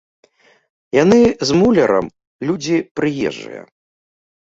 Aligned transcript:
Яны 1.03 1.17
з 1.49 1.59
мулярам 1.59 2.05
людзі 2.47 2.75
прыезджыя. 3.01 3.61